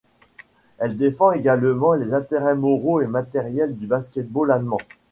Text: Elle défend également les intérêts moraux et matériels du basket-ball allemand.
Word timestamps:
Elle 0.79 0.97
défend 0.97 1.31
également 1.31 1.93
les 1.93 2.15
intérêts 2.15 2.55
moraux 2.55 3.01
et 3.01 3.05
matériels 3.05 3.75
du 3.77 3.85
basket-ball 3.85 4.49
allemand. 4.49 4.79